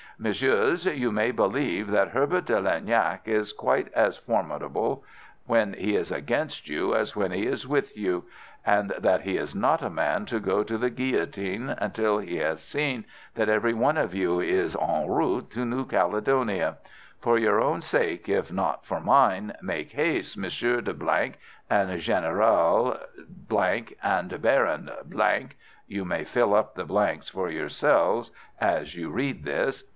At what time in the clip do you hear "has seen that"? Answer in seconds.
12.37-13.49